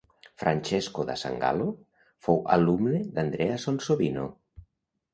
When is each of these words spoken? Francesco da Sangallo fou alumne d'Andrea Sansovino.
Francesco 0.43 1.03
da 1.09 1.15
Sangallo 1.25 1.69
fou 2.29 2.41
alumne 2.57 3.05
d'Andrea 3.13 3.63
Sansovino. 3.69 4.29